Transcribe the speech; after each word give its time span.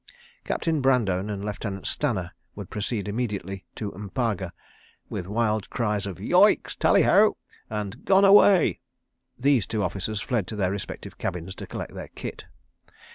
Captain 0.45 0.81
Brandone 0.81 1.29
and 1.29 1.45
Lieutenant 1.45 1.85
Stanner 1.85 2.31
would 2.55 2.71
proceed 2.71 3.07
immediately 3.07 3.65
to 3.75 3.91
M'paga, 3.91 4.45
and 4.45 4.51
with 5.09 5.27
wild 5.27 5.69
cries 5.69 6.07
of 6.07 6.17
"Yoicks! 6.19 6.75
Tally 6.75 7.03
Ho!" 7.03 7.37
and 7.69 8.03
"Gone 8.03 8.25
away!" 8.25 8.79
those 9.37 9.67
two 9.67 9.83
officers 9.83 10.19
fled 10.19 10.47
to 10.47 10.55
their 10.55 10.71
respective 10.71 11.19
cabins 11.19 11.53
to 11.53 11.67
collect 11.67 11.93
their 11.93 12.07
kit. 12.15 12.45